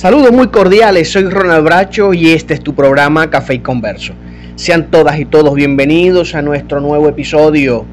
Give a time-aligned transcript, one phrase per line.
[0.00, 4.14] Saludos muy cordiales, soy Ronald Bracho y este es tu programa Café y Converso.
[4.54, 7.84] Sean todas y todos bienvenidos a nuestro nuevo episodio.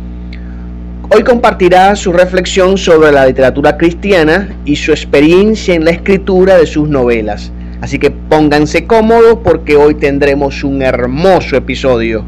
[1.10, 6.66] Hoy compartirá su reflexión sobre la literatura cristiana y su experiencia en la escritura de
[6.66, 7.52] sus novelas.
[7.80, 12.24] Así que pónganse cómodos porque hoy tendremos un hermoso episodio.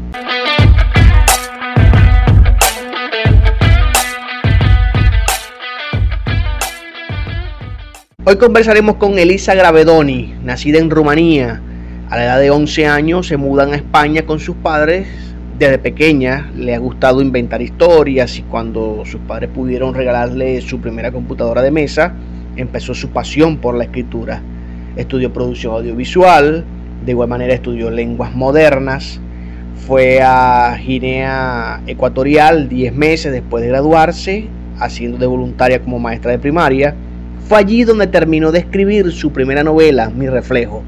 [8.29, 11.61] Hoy conversaremos con Elisa Gravedoni, nacida en Rumanía.
[12.09, 15.07] A la edad de 11 años se mudan a España con sus padres.
[15.57, 21.09] Desde pequeña le ha gustado inventar historias y cuando sus padres pudieron regalarle su primera
[21.13, 22.15] computadora de mesa,
[22.57, 24.41] empezó su pasión por la escritura.
[24.97, 26.65] Estudió producción audiovisual,
[27.05, 29.21] de igual manera estudió lenguas modernas,
[29.87, 36.39] fue a Guinea Ecuatorial 10 meses después de graduarse, haciendo de voluntaria como maestra de
[36.39, 36.93] primaria
[37.47, 40.83] fue allí donde terminó de escribir su primera novela, Mi Reflejo,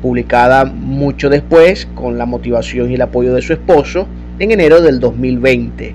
[0.00, 4.06] publicada mucho después con la motivación y el apoyo de su esposo
[4.38, 5.94] en enero del 2020.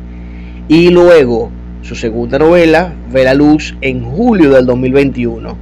[0.67, 5.57] Y luego su segunda novela ve la luz en julio del 2021.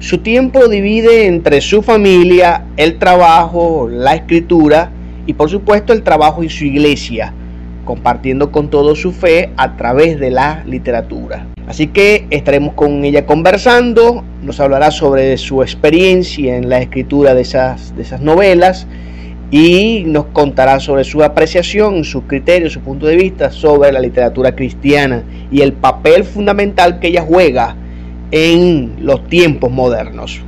[0.00, 4.90] Su tiempo divide entre su familia, el trabajo, la escritura
[5.26, 7.32] y por supuesto el trabajo en su iglesia,
[7.84, 11.46] compartiendo con todo su fe a través de la literatura.
[11.70, 17.42] Así que estaremos con ella conversando, nos hablará sobre su experiencia en la escritura de
[17.42, 18.88] esas, novelas
[19.52, 24.56] y nos contará sobre su apreciación, sus criterios, su punto de vista sobre la literatura
[24.56, 25.22] cristiana
[25.52, 27.76] y el papel fundamental que ella juega
[28.32, 30.42] en los tiempos modernos.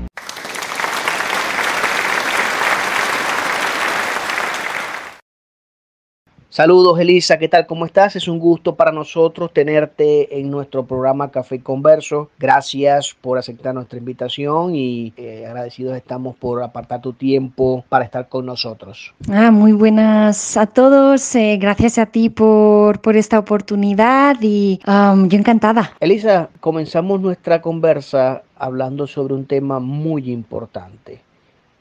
[6.52, 7.66] Saludos Elisa, ¿qué tal?
[7.66, 8.14] ¿Cómo estás?
[8.14, 12.28] Es un gusto para nosotros tenerte en nuestro programa Café Converso.
[12.38, 18.28] Gracias por aceptar nuestra invitación y eh, agradecidos estamos por apartar tu tiempo para estar
[18.28, 19.14] con nosotros.
[19.30, 21.34] Ah, muy buenas a todos.
[21.36, 25.94] Eh, gracias a ti por, por esta oportunidad y um, yo encantada.
[26.00, 31.22] Elisa, comenzamos nuestra conversa hablando sobre un tema muy importante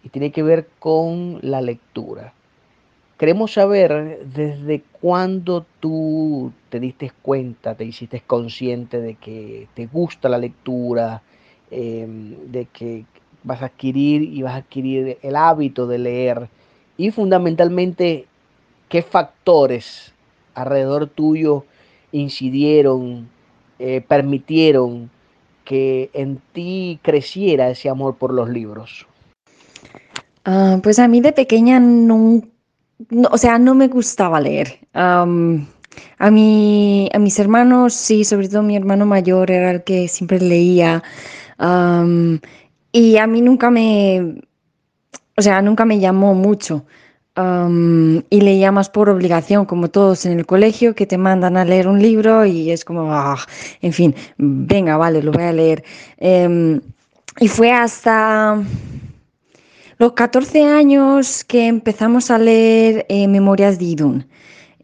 [0.01, 2.31] y tiene que ver con la lectura.
[3.21, 10.27] Queremos saber desde cuándo tú te diste cuenta, te hiciste consciente de que te gusta
[10.27, 11.21] la lectura,
[11.69, 13.05] em, de que
[13.43, 16.49] vas a adquirir y vas a adquirir el hábito de leer
[16.97, 18.25] y fundamentalmente
[18.89, 20.15] qué factores
[20.55, 21.65] alrededor tuyo
[22.11, 23.29] incidieron,
[23.77, 25.11] eh, permitieron
[25.63, 29.05] que en ti creciera ese amor por los libros.
[30.43, 32.50] Ah, pues a mí de pequeña nunca
[33.29, 34.79] o sea, no me gustaba leer.
[34.93, 35.25] a,
[36.31, 41.03] mí a mis hermanos, sí, sobre todo mi hermano mayor era el que siempre leía.
[42.91, 44.41] y a mí nunca me,
[45.37, 46.85] o sea, nunca me llamó mucho.
[48.29, 51.87] y leía más por obligación, como todos en el colegio, que te mandan a leer
[51.87, 53.37] un libro y es como, ah,
[53.81, 55.83] en fin, venga, vale, lo voy a leer.
[56.17, 56.81] Em,
[57.39, 58.61] y fue hasta
[60.01, 64.27] los 14 años que empezamos a leer eh, Memorias de Idun.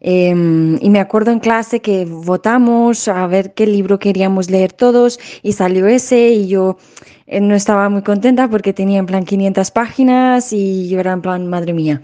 [0.00, 5.18] Em, y me acuerdo en clase que votamos a ver qué libro queríamos leer todos
[5.42, 6.78] y salió ese y yo
[7.26, 11.22] eh, no estaba muy contenta porque tenía en plan 500 páginas y yo era en
[11.22, 12.00] plan, madre mía.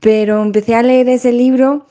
[0.00, 1.86] Pero empecé a leer ese libro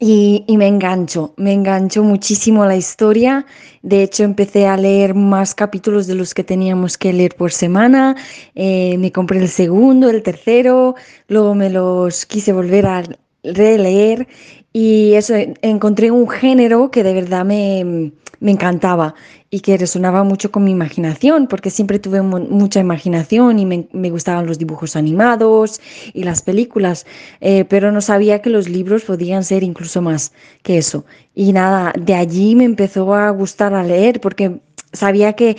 [0.00, 3.44] y, me engancho, me enganchó muchísimo la historia.
[3.82, 8.16] De hecho, empecé a leer más capítulos de los que teníamos que leer por semana.
[8.54, 10.94] Eh, me compré el segundo, el tercero,
[11.28, 13.02] luego me los quise volver a,
[13.42, 14.28] releer
[14.72, 19.14] y eso, encontré un género que de verdad me, me encantaba
[19.50, 24.46] y que resonaba mucho con mi imaginación, porque siempre tuve mucha imaginación y me, gustaban
[24.46, 25.80] los dibujos animados
[26.14, 27.04] y las películas,
[27.40, 30.32] eh, pero no sabía que los libros podían ser incluso más
[30.62, 31.04] que eso.
[31.34, 34.60] Y nada, de allí me empezó a gustar a leer, porque
[34.92, 35.56] sabía que,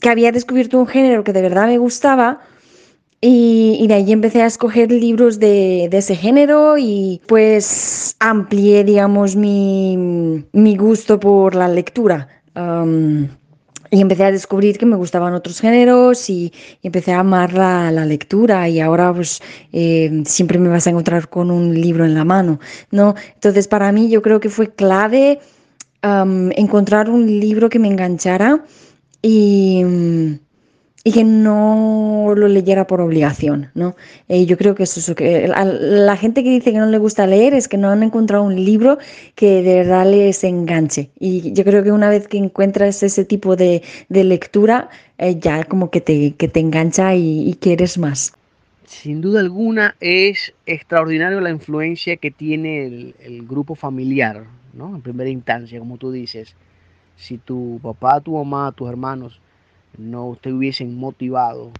[0.00, 2.40] que había descubierto un género que de verdad me gustaba
[3.24, 10.76] y, de ahí empecé a escoger libros de, ese género y pues amplié, digamos, mi,
[10.76, 12.41] gusto por la lectura.
[12.54, 16.52] Y empecé a descubrir que me gustaban otros géneros y,
[16.82, 19.40] empecé a amar la, lectura y ahora pues
[19.72, 22.58] eh, siempre me vas a encontrar con un libro en la mano,
[22.90, 23.14] ¿no?
[23.34, 25.40] Entonces para mí yo creo que fue clave
[26.02, 28.64] encontrar un libro que me enganchara
[29.22, 29.84] y
[31.04, 33.96] y que no lo leyera por obligación, ¿no?
[34.28, 37.26] Eh, yo creo que eso es que la, gente que dice que no le gusta
[37.26, 38.98] leer es que no han encontrado un libro
[39.34, 41.10] que de verdad les enganche.
[41.18, 45.90] Y yo creo que una vez que encuentras ese tipo de, lectura, eh, ya como
[45.90, 48.32] que te, que te engancha y, quieres más.
[48.86, 54.94] Sin duda alguna es extraordinario la influencia que tiene el, el grupo familiar, ¿no?
[54.94, 56.54] En primera instancia, como tú dices.
[57.16, 59.40] Si tu papá, tu mamá, tus hermanos
[59.98, 61.72] no te hubiesen motivado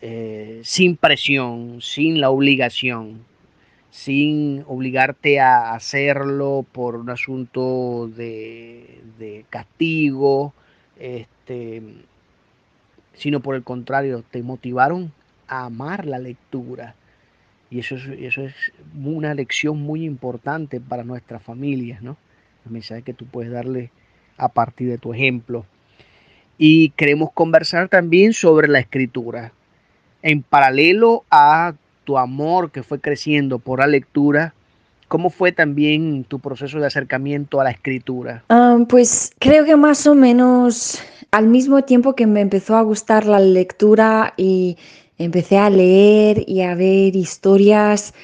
[0.00, 3.24] eh, sin presión, sin la obligación,
[3.90, 10.52] sin obligarte a hacerlo por un asunto de, castigo,
[10.98, 11.82] este,
[13.14, 15.12] sino por el contrario, te motivaron
[15.48, 16.94] a amar la lectura.
[17.70, 18.54] Y eso es, eso es
[18.94, 22.16] una lección muy importante para nuestras familias, ¿no?
[22.66, 23.90] El mensaje que tú puedes darle
[24.36, 25.64] a partir de tu ejemplo
[26.58, 29.52] y queremos conversar también sobre la escritura.
[30.22, 31.74] En paralelo a
[32.04, 34.54] tu amor que fue creciendo por la lectura,
[35.08, 38.44] ¿cómo fue también tu proceso de acercamiento a la escritura?
[38.48, 43.26] Ah, pues creo que más o menos al mismo tiempo que me empezó a gustar
[43.26, 44.76] la lectura y
[45.18, 48.14] empecé a leer y a ver historias,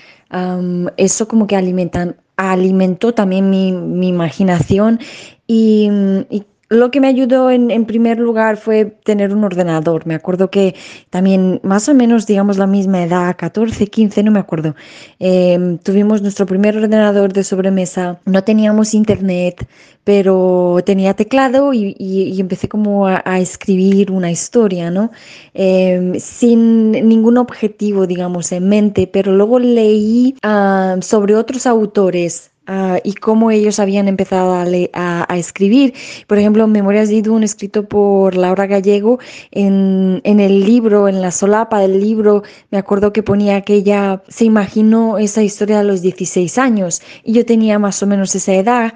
[0.97, 5.01] eso como que alimentan, alimentó también mi, mi imaginación
[5.47, 5.91] y,
[6.31, 10.07] y lo que me ayudó en, primer lugar fue tener un ordenador.
[10.07, 10.77] Me acuerdo que
[11.11, 14.77] también más o menos, digamos, la misma edad, 14, 15, no me acuerdo.
[15.19, 18.21] Em, tuvimos nuestro primer ordenador de sobremesa.
[18.25, 19.67] No teníamos internet,
[20.05, 25.11] pero tenía teclado y, empecé como a, escribir una historia, ¿no?
[25.55, 33.01] Em, sin ningún objetivo, digamos, en mente, pero luego leí ah, sobre otros autores Ah,
[33.03, 35.93] y cómo ellos habían empezado a, escribir.
[36.29, 39.19] Por ejemplo, Memorias de Idun, escrito por Laura Gallego,
[39.51, 44.45] en, el libro, en la solapa del libro, me acuerdo que ponía que ella se
[44.45, 48.93] imaginó esa historia a los 16 años y yo tenía más o menos esa edad.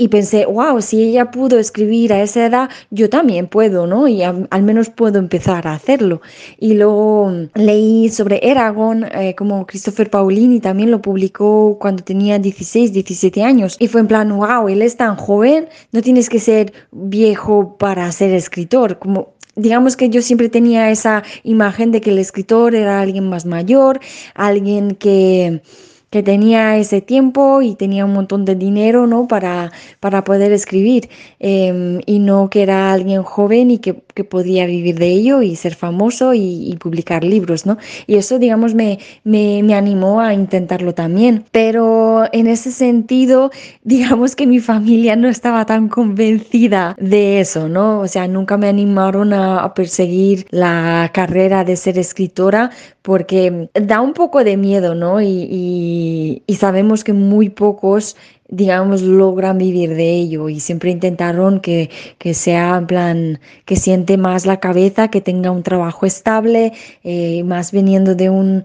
[0.00, 4.06] Y pensé, wow, si ella pudo escribir a esa edad, yo también puedo, ¿no?
[4.06, 6.22] Y al menos puedo empezar a hacerlo.
[6.58, 12.92] Y luego leí sobre Eragon, eh, como Christopher Paulini también lo publicó cuando tenía 16,
[12.92, 13.76] 17 años.
[13.80, 18.10] Y fue en plan, wow, él es tan joven, no tienes que ser viejo para
[18.12, 19.00] ser escritor.
[19.00, 23.44] Como digamos que yo siempre tenía esa imagen de que el escritor era alguien más
[23.44, 24.00] mayor,
[24.34, 25.60] alguien que
[26.10, 29.28] que tenía ese tiempo y tenía un montón de dinero ¿no?
[29.28, 31.08] para, para poder escribir
[31.38, 35.54] em, y no que era alguien joven y que, que podía vivir de ello y
[35.54, 37.66] ser famoso y, publicar libros.
[37.66, 37.78] ¿no?
[38.08, 41.44] Y eso, digamos, me, me, animó a intentarlo también.
[41.52, 43.52] Pero en ese sentido,
[43.84, 48.00] digamos que mi familia no estaba tan convencida de eso, ¿no?
[48.00, 52.70] O sea, nunca me animaron a, a perseguir la carrera de ser escritora
[53.08, 55.22] porque da un poco de miedo, ¿no?
[55.22, 58.16] Y, sabemos que muy pocos,
[58.48, 61.90] digamos, logran vivir de ello y siempre intentaron que,
[62.32, 66.72] sea en plan, que siente más la cabeza, que tenga un trabajo estable,
[67.04, 68.64] eh, más viniendo de un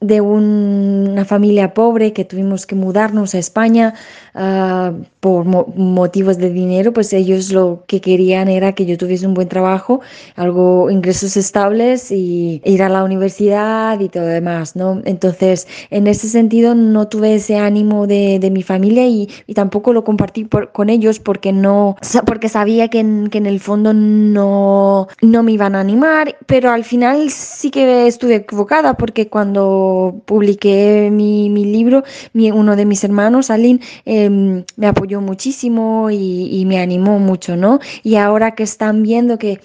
[0.00, 3.94] de una familia pobre que tuvimos que mudarnos a España
[4.34, 9.32] ah, por motivos de dinero, pues ellos lo que querían era que yo tuviese un
[9.32, 10.02] buen trabajo,
[10.36, 15.00] algo, ingresos estables y ir a la universidad y todo demás, ¿no?
[15.06, 19.94] Entonces, en ese sentido no tuve ese ánimo de, de mi familia y, y, tampoco
[19.94, 25.08] lo compartí con ellos porque no, porque sabía que en, que en el fondo no,
[25.22, 29.85] no me iban a animar, pero al final sí que estuve equivocada porque cuando
[30.24, 37.18] publiqué mi, libro, uno de mis hermanos, Aline, em, me apoyó muchísimo y, me animó
[37.18, 37.78] mucho, ¿no?
[38.02, 39.60] Y ahora que están viendo que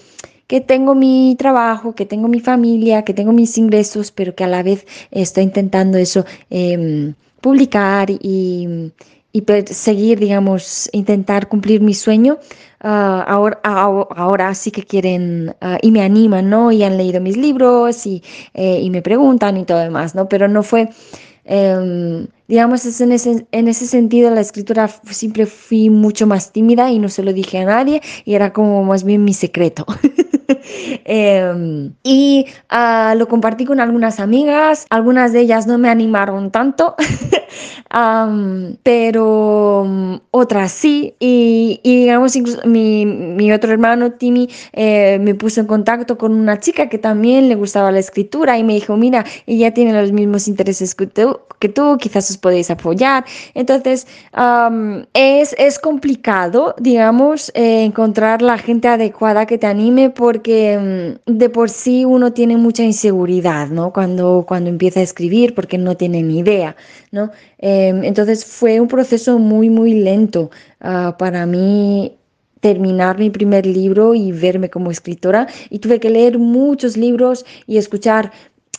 [0.46, 4.48] que tengo mi trabajo, que tengo mi familia, que tengo mis ingresos, pero que a
[4.48, 8.92] la vez estoy intentando eso, em, publicar y,
[9.32, 12.38] y seguir, digamos, intentar cumplir mi sueño.
[12.84, 16.72] Ah, ahora, sí que quieren ah, y me animan, ¿no?
[16.72, 18.22] Y han leído mis libros y,
[18.54, 20.28] eh, me preguntan y todo demás, ¿no?
[20.28, 20.88] Pero no fue
[21.44, 26.90] Em, digamos, es en, ese, en ese sentido la escritura siempre fui mucho más tímida
[26.90, 29.84] y no se lo dije a nadie y era como más bien mi secreto.
[31.04, 36.94] Em, y ah, lo compartí con algunas amigas, algunas de ellas no me animaron tanto,
[38.82, 41.14] pero mm, otras sí.
[41.18, 46.58] Y, digamos, incluso mi, mi, otro hermano, Timmy, eh, me puso en contacto con una
[46.58, 50.48] chica que también le gustaba la escritura y me dijo, mira, ella tiene los mismos
[50.48, 53.24] intereses que tú, que tú quizás os podéis apoyar.
[53.54, 54.06] Entonces,
[55.14, 60.51] es, es, complicado, digamos, eh, encontrar la gente adecuada que te anime porque
[61.26, 63.92] mm, de por sí uno tiene mucha inseguridad, ¿no?
[63.92, 66.76] Cuando, cuando empieza a escribir porque no tiene ni idea,
[67.10, 67.30] ¿no?
[67.58, 72.16] Em, entonces fue un proceso muy, muy lento ah, para mí
[72.60, 77.76] terminar mi primer libro y verme como escritora y tuve que leer muchos libros y
[77.76, 78.32] escuchar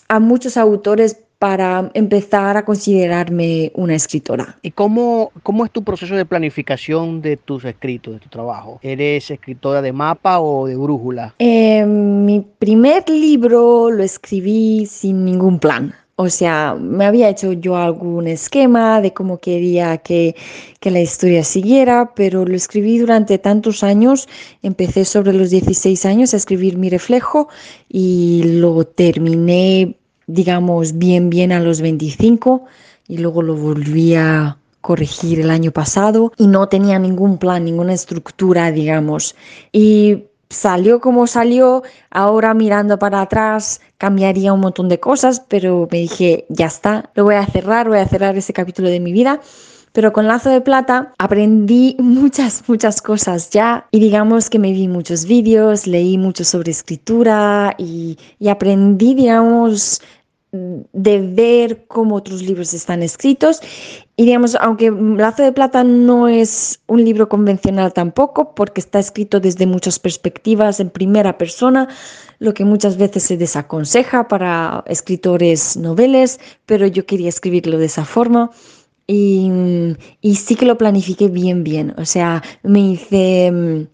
[0.08, 4.58] a muchos autores para empezar a considerarme una escritora.
[4.62, 8.80] ¿Y cómo, cómo es tu proceso de planificación de tus escritos, de tu trabajo?
[8.82, 11.36] ¿Eres escritora de mapa o de brújula?
[11.40, 15.94] Eh, mi primer libro lo escribí sin ningún plan.
[16.16, 20.38] O sea, me había hecho yo algún esquema de cómo quería que,
[20.80, 24.30] que, la historia siguiera, pero lo escribí durante tantos años.
[24.62, 27.50] Empecé sobre los 16 años a escribir mi reflejo
[27.90, 32.66] y lo terminé digamos, bien, bien a los 25
[33.08, 37.94] y luego lo volví a corregir el año pasado y no tenía ningún plan, ninguna
[37.94, 39.36] estructura, digamos.
[39.72, 46.00] Y salió como salió, ahora mirando para atrás cambiaría un montón de cosas, pero me
[46.00, 49.42] dije, ya está, lo voy a cerrar, voy a cerrar ese capítulo de mi vida
[49.94, 54.88] pero con Lazo de Plata aprendí muchas, muchas cosas ya y digamos que me vi
[54.88, 58.18] muchos vídeos, leí mucho sobre escritura y,
[58.50, 60.02] aprendí, digamos,
[60.52, 63.60] de ver cómo otros libros están escritos.
[64.16, 69.40] Y digamos, aunque Lazo de Plata no es un libro convencional tampoco, porque está escrito
[69.40, 71.88] desde muchas perspectivas en primera persona,
[72.40, 78.06] lo que muchas veces se desaconseja para escritores noveles, pero yo quería escribirlo de esa
[78.06, 78.50] forma.
[79.06, 79.52] Y,
[80.22, 81.94] y, sí que lo planifiqué bien, bien.
[81.98, 83.88] O sea, me hice mm,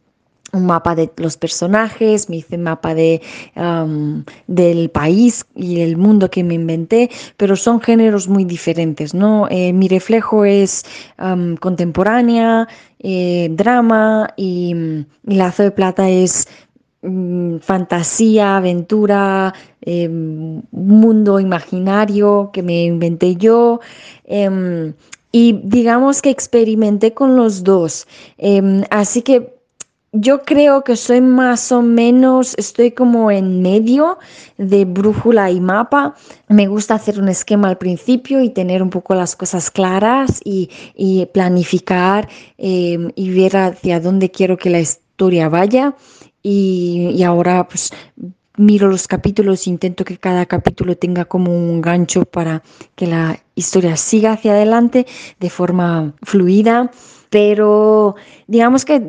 [0.54, 3.22] un mapa de los personajes, me hice un mapa de,
[4.48, 9.48] del país y el mundo que me inventé, pero son géneros muy diferentes, ¿no?
[9.50, 10.86] Eh, mi reflejo es
[11.60, 12.68] contemporánea,
[13.00, 14.76] eh, drama y,
[15.26, 16.59] y Lazo de Plata es mm,
[17.62, 23.80] fantasía, aventura, em, mundo imaginario que me inventé yo.
[24.26, 24.94] Em,
[25.32, 28.08] y digamos que experimenté con los dos.
[28.38, 29.54] Em, así que
[30.12, 34.18] yo creo que soy más o menos, estoy como en medio
[34.58, 36.16] de brújula y mapa.
[36.48, 40.70] Me gusta hacer un esquema al principio y tener un poco las cosas claras y,
[41.32, 42.28] planificar
[42.58, 45.96] em, y ver hacia dónde quiero que la historia vaya.
[46.42, 47.92] Y, ahora pues
[48.58, 52.62] miro los capítulos, intento que cada capítulo tenga como un gancho para
[52.96, 55.06] que la historia siga hacia adelante
[55.40, 56.92] de forma fluida,
[57.30, 58.16] pero
[58.48, 59.02] digamos que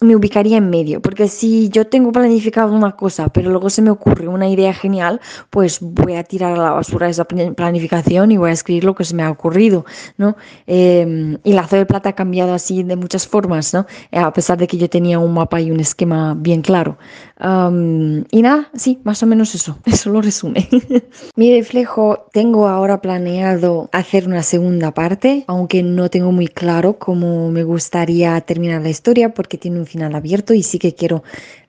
[0.00, 3.90] me ubicaría en medio, porque si yo tengo planificado una cosa, pero luego se me
[3.90, 8.50] ocurre una idea genial, pues voy a tirar a la basura esa planificación y voy
[8.50, 9.84] a escribir lo que se me ha ocurrido,
[10.16, 10.36] ¿no?
[10.66, 13.86] Em, y Lazo de Plata ha cambiado así de muchas formas, ¿no?
[14.12, 16.96] A pesar de que yo tenía un mapa y un esquema bien claro.
[17.40, 20.68] y nada, sí, más o menos eso, eso lo resume.
[21.36, 27.50] Mi reflejo, tengo ahora planeado hacer una segunda parte, aunque no tengo muy claro cómo
[27.50, 31.24] me gustaría terminar la historia, porque tiene un final abierto y sí que quiero,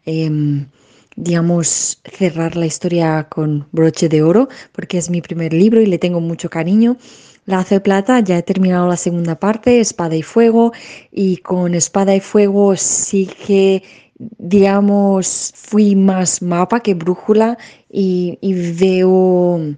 [0.06, 0.68] em,
[1.16, 5.98] digamos, cerrar la historia con broche de oro, porque es mi primer libro y le
[5.98, 6.98] tengo mucho cariño.
[7.46, 10.72] Lazo de Plata, ya he terminado la segunda parte, Espada y Fuego,
[11.12, 13.82] y con Espada y Fuego sí que
[14.20, 17.58] digamos, fui más mapa que brújula
[17.90, 18.38] y,
[18.78, 19.10] veo,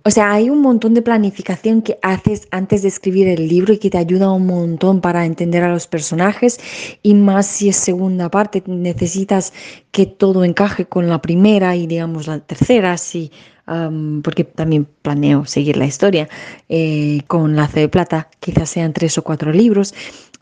[0.03, 3.77] o sea, hay un montón de planificación que haces antes de escribir el libro y
[3.77, 6.59] que te ayuda un montón para entender a los personajes
[7.03, 9.53] y más si es segunda parte, necesitas
[9.91, 13.31] que todo encaje con la primera y digamos la tercera, sí.
[14.23, 16.27] porque también planeo seguir la historia
[16.67, 19.93] eh, con Lazo de Plata, quizás sean tres o cuatro libros.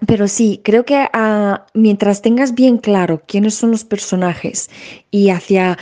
[0.05, 4.69] Pero sí, creo que ah, mientras tengas bien claro quiénes son los personajes
[5.11, 5.77] y hacia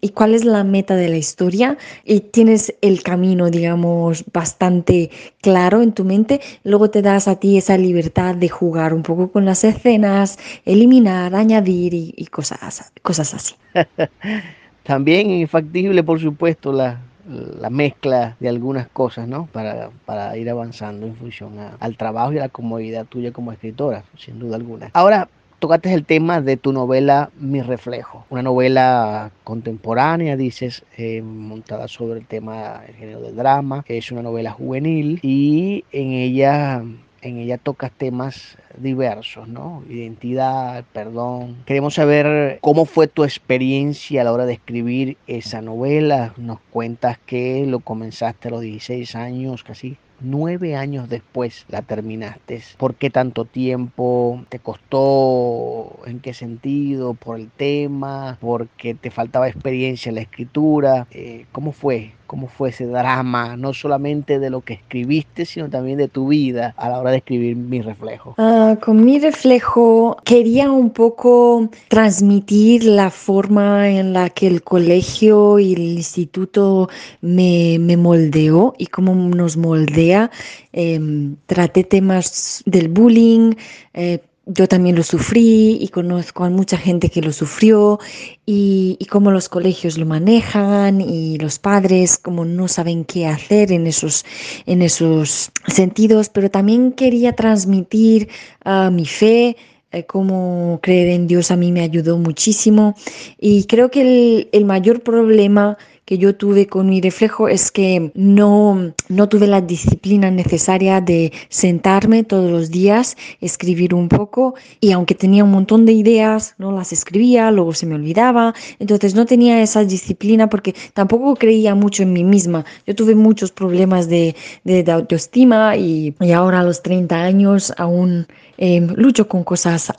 [0.00, 5.10] y cuál es la meta de la historia y tienes el camino, digamos, bastante
[5.40, 9.30] claro en tu mente, luego te das a ti esa libertad de jugar un poco
[9.30, 13.54] con las escenas, eliminar, añadir y, cosas, cosas así.
[14.82, 19.46] También infactible, por supuesto, la, la mezcla de algunas cosas, ¿no?
[19.46, 24.04] Para, para ir avanzando en función al trabajo y a la comodidad tuya como escritora,
[24.16, 24.90] sin duda alguna.
[24.92, 25.28] Ahora,
[25.62, 32.18] tocaste el tema de tu novela Mi Reflejo, una novela contemporánea, dices, eh, montada sobre
[32.18, 36.82] el tema del género del drama, es una novela juvenil y en ella
[37.22, 39.82] en ella tocas temas diversos, ¿no?
[39.88, 41.56] Identidad, perdón.
[41.64, 46.34] Queremos saber cómo fue tu experiencia a la hora de escribir esa novela.
[46.36, 52.62] Nos cuentas que lo comenzaste a los 16 años, casi nueve años después la terminaste.
[52.78, 54.44] ¿Por qué tanto tiempo?
[54.48, 56.00] ¿Te costó?
[56.06, 57.14] ¿En qué sentido?
[57.14, 58.38] ¿Por el tema?
[58.40, 61.06] ¿Porque te faltaba experiencia en la escritura?
[61.10, 62.12] Eh, ¿Cómo fue?
[62.32, 66.72] Cómo fue ese drama, no solamente de lo que escribiste, sino también de tu vida
[66.78, 68.36] a la hora de escribir Mi Reflejo.
[68.38, 75.58] Ah, con Mi Reflejo quería un poco transmitir la forma en la que el colegio
[75.58, 76.88] y el instituto
[77.20, 80.30] me, moldeó y cómo nos moldea.
[80.72, 83.56] Em, traté temas del bullying.
[83.92, 88.00] Eh, yo también lo sufrí y conozco a mucha gente que lo sufrió
[88.44, 93.86] y, cómo los colegios lo manejan y los padres como no saben qué hacer en
[93.86, 94.24] esos,
[94.64, 98.28] en esos sentidos, pero también quería transmitir
[98.64, 99.56] uh, mi fe,
[99.92, 102.94] eh, cómo creer en Dios a mí me ayudó muchísimo
[103.38, 105.76] y creo que el, el mayor problema
[106.12, 111.32] que yo tuve con mi reflejo es que no, no tuve la disciplina necesaria de
[111.48, 116.70] sentarme todos los días, escribir un poco y aunque tenía un montón de ideas, no
[116.70, 122.02] las escribía, luego se me olvidaba, entonces no tenía esa disciplina porque tampoco creía mucho
[122.02, 122.66] en mí misma.
[122.86, 128.26] Yo tuve muchos problemas de, de, autoestima y, y, ahora a los 30 años aún
[128.58, 129.90] em, lucho con cosas,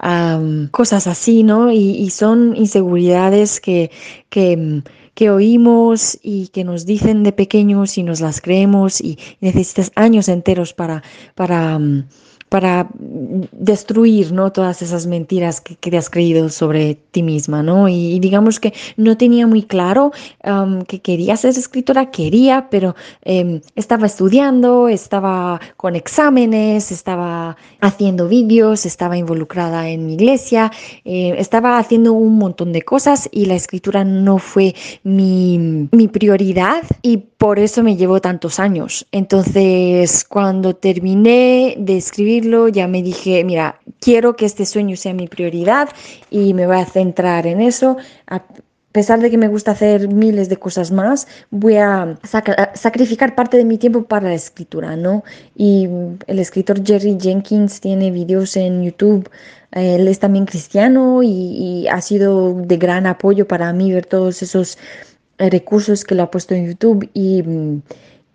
[0.69, 1.71] cosas así, ¿no?
[1.71, 3.89] Y, y son inseguridades que...
[4.29, 9.91] que que oímos y que nos dicen de pequeños y nos las creemos y necesitas
[9.95, 11.03] años enteros para,
[11.35, 12.07] para mm,
[12.53, 12.87] para
[13.51, 14.51] destruir ¿no?
[14.51, 17.63] todas esas mentiras que, te has creído sobre ti misma.
[17.63, 17.89] ¿no?
[17.89, 20.11] Y, digamos que no tenía muy claro
[20.87, 28.85] que quería ser escritora, quería, pero em, estaba estudiando, estaba con exámenes, estaba haciendo vídeos,
[28.85, 30.71] estaba involucrada en mi iglesia,
[31.05, 36.83] eh, estaba haciendo un montón de cosas y la escritura no fue mi, mi prioridad
[37.01, 39.05] y por eso me llevó tantos años.
[39.11, 45.27] Entonces, cuando terminé de escribir, ya me dije, mira, quiero que este sueño sea mi
[45.27, 45.89] prioridad
[46.29, 47.97] y me voy a centrar en eso.
[48.27, 48.41] A
[48.93, 52.17] pesar de que me gusta hacer miles de cosas más, voy a
[52.75, 55.25] sacrificar parte de mi tiempo para la escritura, ¿no?
[55.53, 55.89] Y
[56.27, 59.29] el escritor Jerry Jenkins tiene videos en YouTube.
[59.73, 64.77] Él es también cristiano y ha sido de gran apoyo para mí ver todos esos
[65.37, 67.43] recursos que lo ha puesto en YouTube y,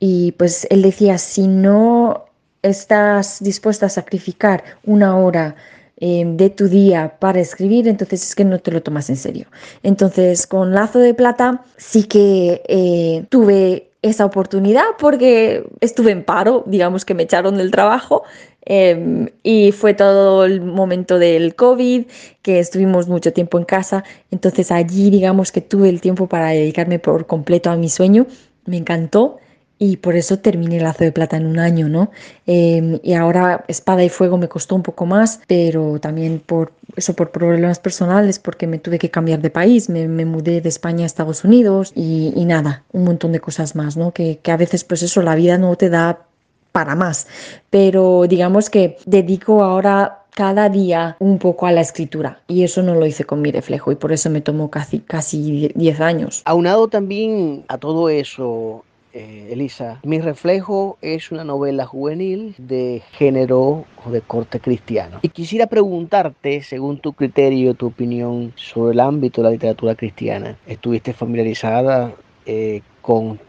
[0.01, 2.27] y pues él decía, si no
[2.63, 5.55] estás dispuesta a sacrificar una hora
[6.01, 9.47] eh, de tu día para escribir, entonces es que no te lo tomas en serio.
[9.83, 16.63] Entonces, con Lazo de Plata sí que eh, tuve esa oportunidad porque estuve en paro,
[16.67, 18.23] digamos que me echaron del trabajo
[18.65, 22.07] em, y fue todo el momento del COVID,
[22.43, 26.99] que estuvimos mucho tiempo en casa, entonces allí digamos que tuve el tiempo para dedicarme
[26.99, 28.27] por completo a mi sueño,
[28.67, 29.39] me encantó
[29.79, 32.11] y por eso terminé Lazo de Plata en un año, ¿no?
[32.47, 37.15] Em, y ahora Espada y Fuego me costó un poco más, pero también por eso,
[37.15, 41.07] por problemas personales, porque me tuve que cambiar de país, me, mudé de España a
[41.07, 44.13] Estados Unidos y, nada, un montón de cosas más, ¿no?
[44.13, 46.28] Que, que a veces pues eso, la vida no te da
[46.73, 47.27] para más,
[47.71, 52.95] pero digamos que dedico ahora cada día un poco a la escritura y eso no
[52.95, 56.43] lo hice con mi reflejo y por eso me tomó casi casi 10 años.
[56.45, 63.85] Aunado también a todo eso, eh, Elisa, Mi reflejo es una novela juvenil de género
[64.05, 65.19] o de corte cristiano.
[65.23, 70.57] Y quisiera preguntarte, según tu criterio, tu opinión sobre el ámbito de la literatura cristiana,
[70.67, 72.13] ¿estuviste familiarizada
[72.47, 73.41] eh, con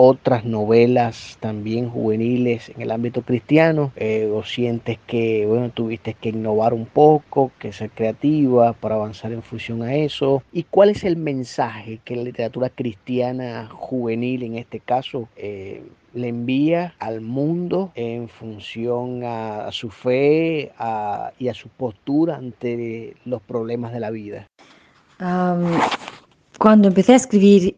[0.00, 3.90] otras novelas también juveniles en el ámbito cristiano?
[3.96, 9.32] Eh, ¿O sientes que, bueno, tuviste que innovar un poco, que ser creativa para avanzar
[9.32, 10.44] en función a eso?
[10.52, 15.82] ¿Y cuál es el mensaje que la literatura cristiana juvenil, en este caso, eh,
[16.14, 20.70] le envía al mundo en función a, su fe
[21.40, 24.46] y a su postura ante los problemas de la vida?
[26.58, 27.74] cuando empecé a escribir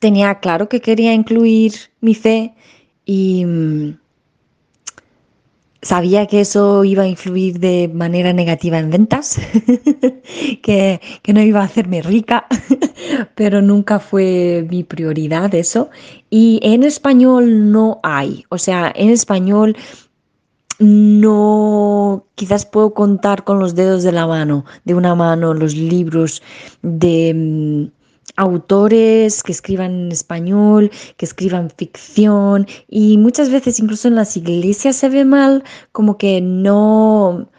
[0.00, 2.54] tenía claro que quería incluir mi fe
[3.04, 3.98] y mm,
[5.82, 9.38] sabía que eso iba a influir de manera negativa en ventas,
[10.62, 12.46] que, que, no iba a hacerme rica,
[13.34, 15.90] pero nunca fue mi prioridad eso.
[16.28, 19.76] Y en español no hay, o sea, en español
[20.78, 26.42] no, quizás puedo contar con los dedos de la mano, de una mano, los libros
[26.82, 27.99] de mm,
[28.40, 34.96] autores que escriban en español, que escriban ficción y muchas veces incluso en las iglesias
[34.96, 37.50] se ve mal como que no,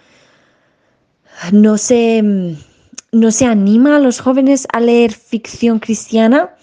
[1.51, 2.57] no se,
[3.11, 6.55] no se anima a los jóvenes a leer ficción cristiana,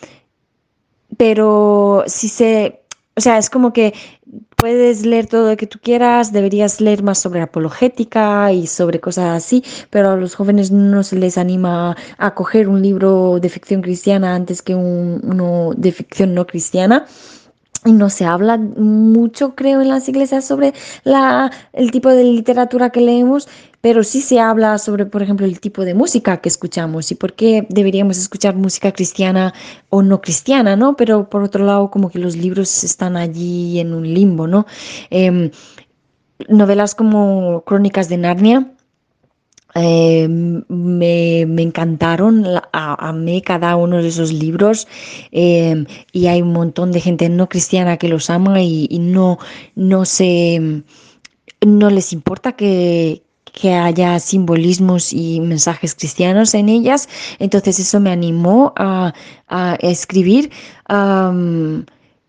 [1.16, 2.82] pero si se,
[3.16, 3.94] o sea, es como que
[4.58, 9.36] puedes leer todo lo que tú quieras, deberías leer más sobre apologética y sobre cosas
[9.36, 13.82] así, pero a los jóvenes no se les anima a coger un libro de ficción
[13.82, 17.06] cristiana antes que uno de ficción no cristiana.
[17.84, 22.90] Y no se habla mucho, creo, en las iglesias sobre la, el tipo de literatura
[22.90, 23.48] que leemos,
[23.80, 27.34] pero sí se habla sobre, por ejemplo, el tipo de música que escuchamos y por
[27.34, 29.54] qué deberíamos escuchar música cristiana
[29.90, 30.96] o no cristiana, ¿no?
[30.96, 34.66] Pero por otro lado, como que los libros están allí en un limbo, ¿no?
[35.10, 35.50] Em,
[36.48, 38.72] novelas como Crónicas de Narnia,
[39.74, 44.86] em, me, encantaron, a, mí cada uno de esos libros
[45.30, 49.38] em, y hay un montón de gente no cristiana que los ama y, y no,
[49.74, 50.82] no, se,
[51.60, 53.22] no les importa que,
[53.60, 57.08] que haya simbolismos y mensajes cristianos en ellas.
[57.38, 59.12] Entonces eso me animó a,
[59.80, 60.50] escribir.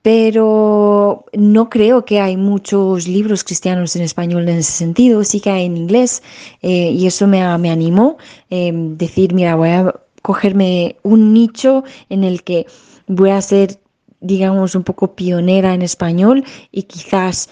[0.01, 5.49] Pero no creo que hay muchos libros cristianos en español en ese sentido, sí que
[5.49, 6.23] hay en inglés
[6.61, 8.17] eh, y eso me, me animó
[8.49, 12.65] eh, decir, mira, voy a cogerme un nicho en el que
[13.07, 13.79] voy a ser,
[14.21, 17.49] digamos, un poco pionera en español y quizás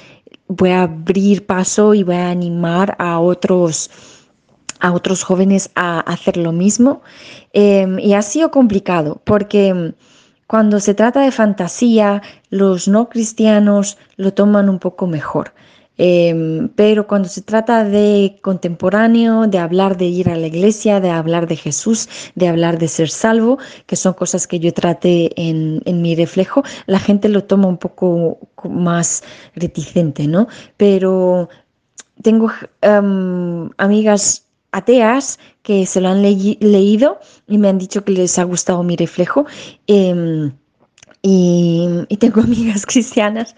[0.47, 3.89] voy a abrir paso y voy a animar a otros
[4.79, 7.01] a otros jóvenes a hacer lo mismo.
[7.51, 9.93] Em, y ha sido complicado porque em,
[10.47, 15.53] cuando se trata de fantasía, los no cristianos lo toman un poco mejor.
[15.99, 21.09] Em, pero cuando se trata de contemporáneo, de hablar de ir a la iglesia, de
[21.09, 23.57] hablar de Jesús, de hablar de ser salvo,
[23.87, 27.77] que son cosas que yo traté en, en mi reflejo, la gente lo toma un
[27.77, 28.37] poco
[28.69, 29.23] más
[29.55, 30.47] reticente, ¿no?
[30.77, 31.49] Pero
[32.21, 38.39] tengo em, amigas ateas que se lo han leído y me han dicho que les
[38.39, 39.45] ha gustado mi reflejo.
[39.85, 40.53] Em,
[41.21, 43.53] y, y, tengo amigas cristianas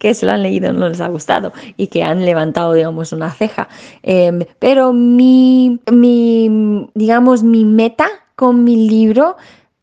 [0.00, 3.30] que se lo han leído no les ha gustado y que han levantado, digamos, una
[3.30, 3.68] ceja.
[4.02, 9.36] Em, pero mi, mi, digamos, mi meta con mi libro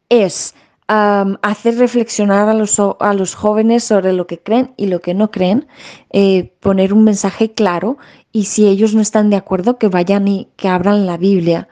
[0.09, 0.53] es
[0.91, 5.31] hacer reflexionar a los, a los, jóvenes sobre lo que creen y lo que no
[5.31, 5.67] creen,
[6.09, 7.97] eh, poner un mensaje claro
[8.33, 11.69] y si ellos no están de acuerdo, que vayan y que abran la Biblia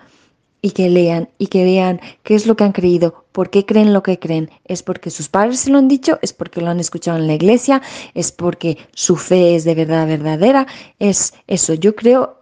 [0.62, 3.94] y que lean y que vean qué es lo que han creído, por qué creen
[3.94, 4.50] lo que creen.
[4.64, 7.34] Es porque sus padres se lo han dicho, es porque lo han escuchado en la
[7.34, 7.82] iglesia,
[8.14, 10.66] es porque su fe es de verdad verdadera.
[10.98, 12.40] Es eso, yo creo,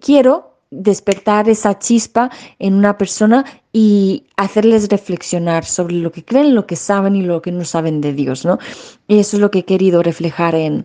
[0.00, 3.44] quiero despertar esa chispa en una persona
[3.80, 8.00] y hacerles reflexionar sobre lo que creen, lo que saben y lo que no saben
[8.00, 8.58] de Dios, ¿no?
[9.06, 10.84] Y eso es lo que he querido reflejar en,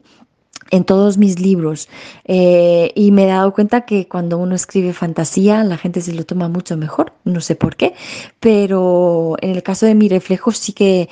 [0.73, 1.87] en todos mis libros.
[2.25, 6.25] Eh, y me he dado cuenta que cuando uno escribe fantasía la gente se lo
[6.25, 7.93] toma mucho mejor, no sé por qué,
[8.39, 11.09] pero en el caso de mi reflejo sí que,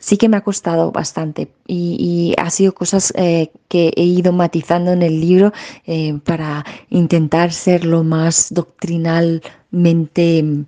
[0.00, 1.52] sí que me ha costado bastante.
[1.68, 5.52] Y, ha sido cosas eh, que he ido matizando en el libro
[5.86, 10.64] eh, para intentar ser lo más doctrinalmente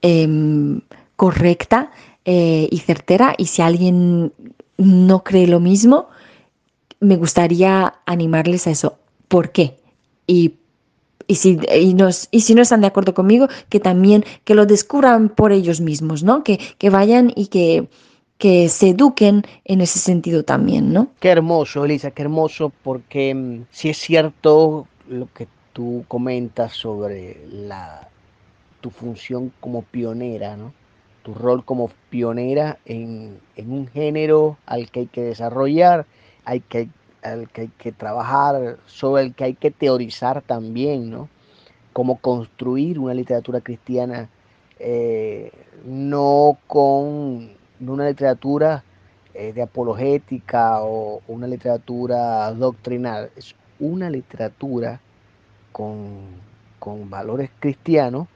[0.00, 0.80] em,
[1.16, 1.90] correcta
[2.24, 3.34] y certera.
[3.38, 4.32] Y si alguien
[4.78, 6.08] no cree lo mismo,
[7.00, 8.98] me gustaría animarles a eso.
[9.28, 9.76] ¿Por qué?
[10.26, 10.54] Y,
[11.26, 14.66] y, si, y, nos, y si no están de acuerdo conmigo, que también que lo
[14.66, 16.44] descubran por ellos mismos, ¿no?
[16.44, 17.88] Que, que vayan y que,
[18.38, 21.08] que se eduquen en ese sentido también, ¿no?
[21.20, 27.38] Qué hermoso, Elisa, qué hermoso, porque mm, si es cierto lo que tú comentas sobre
[27.50, 28.08] la,
[28.80, 30.72] tu función como pionera, ¿no?
[31.26, 36.06] tu rol como pionera en, un género al que hay que desarrollar,
[36.46, 36.88] hay que,
[37.52, 41.28] que hay que trabajar, sobre el que hay que teorizar también, ¿no?
[41.92, 44.30] Cómo construir una literatura cristiana,
[44.78, 45.52] eh,
[45.84, 48.82] no con una literatura
[49.34, 55.00] eh, de apologética o una literatura doctrinal, es una literatura
[55.72, 56.46] con,
[57.10, 58.28] valores cristianos,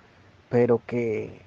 [0.51, 1.41] pero que,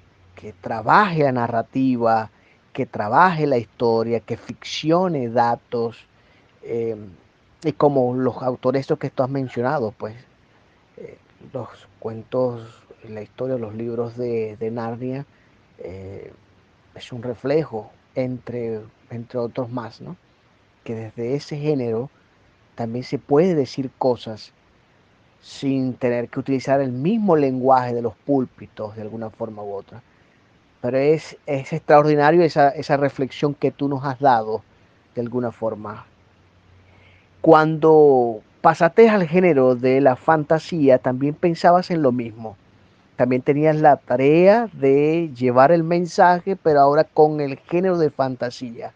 [0.60, 2.30] trabaje la narrativa,
[2.72, 5.98] que trabaje la historia, que ficcione datos,
[6.64, 6.96] eh,
[7.62, 10.16] y como los autores estos que tú has mencionado, pues
[10.96, 11.18] eh,
[11.52, 15.26] los cuentos, la historia, los libros de, Narnia,
[15.78, 18.80] es un reflejo entre
[19.14, 20.16] entre otros más, ¿no?
[20.82, 22.10] Que desde ese género
[22.74, 24.52] también se puede decir cosas
[25.40, 30.02] sin tener que utilizar el mismo lenguaje de los púlpitos de alguna forma u otra.
[30.80, 34.62] Pero es, es extraordinario esa, esa reflexión que tú nos has dado
[35.14, 36.06] de alguna forma.
[37.44, 42.56] Cuando pasaste al género de la fantasía, también pensabas en lo mismo.
[43.16, 48.94] También tenías la tarea de llevar el mensaje, pero ahora con el género de fantasía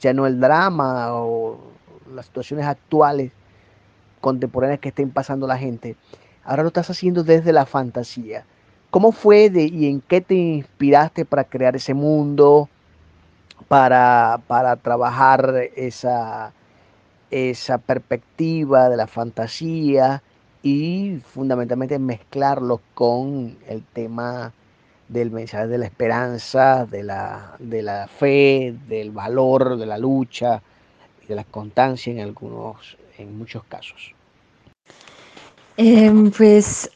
[0.00, 1.60] ya no el drama o
[2.14, 3.30] las situaciones actuales
[4.22, 5.94] contemporáneas que estén pasando la gente.
[6.44, 8.46] Ahora lo estás haciendo desde la fantasía.
[8.88, 12.70] ¿Cómo fue de, y en qué te inspiraste para crear ese mundo,
[13.68, 16.54] para, para trabajar esa,
[17.32, 20.22] esa perspectiva de la fantasía
[20.62, 24.52] y fundamentalmente mezclarlo con el tema
[25.08, 30.62] del mensaje de la esperanza, de la, de la fe, del valor, de la lucha
[31.24, 34.14] y de la constancia en algunos, en muchos casos.
[35.76, 36.90] Em, pues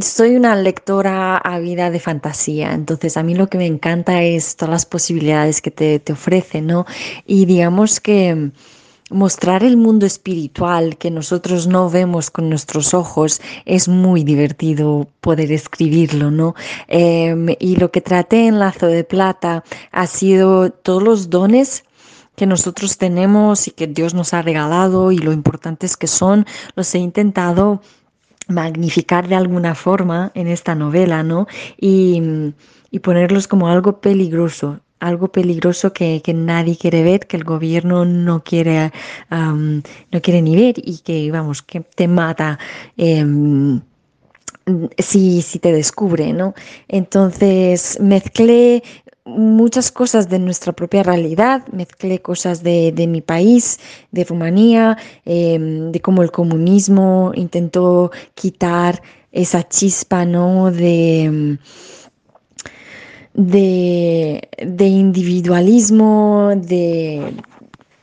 [0.00, 4.70] soy una lectora ávida de fantasía, entonces a mí lo que me encanta es todas
[4.70, 6.86] las posibilidades que te, te ofrece, ¿no?
[7.26, 8.52] Y digamos que
[9.12, 15.52] mostrar el mundo espiritual que nosotros no vemos con nuestros ojos es muy divertido poder
[15.52, 16.54] escribirlo, ¿no?
[16.88, 21.84] Em, y lo que traté en Lazo de Plata ha sido todos los dones
[22.36, 26.94] que nosotros tenemos y que Dios nos ha regalado y lo importantes que son, los
[26.94, 27.82] he intentado
[28.48, 31.46] magnificar de alguna forma en esta novela, ¿no?
[31.80, 32.22] Y,
[32.90, 38.44] y ponerlos como algo peligroso, algo peligroso que, nadie quiere ver, que el gobierno no
[38.44, 38.92] quiere,
[39.30, 42.58] no quiere ni ver y que, vamos, que te mata.
[42.96, 43.80] Em,
[44.98, 46.54] si, si, te descubre, ¿no?
[46.86, 48.84] Entonces mezclé
[49.24, 53.78] muchas cosas de nuestra propia realidad, mezclé cosas de, mi país,
[54.10, 60.70] de Rumanía, em, de cómo el comunismo intentó quitar esa chispa, ¿no?
[60.70, 61.58] De em,
[63.34, 67.34] de, individualismo, de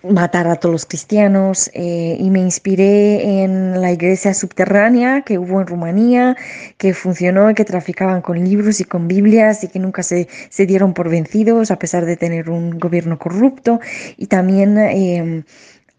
[0.04, 5.60] matar a todos los cristianos eh, y me inspiré en la iglesia subterránea que hubo
[5.60, 6.38] en Rumanía,
[6.78, 11.10] que funcionó, que traficaban con libros y con Biblias y que nunca se, dieron por
[11.10, 13.80] vencidos a pesar de tener un gobierno corrupto
[14.18, 14.78] y también...
[14.78, 15.44] Eh,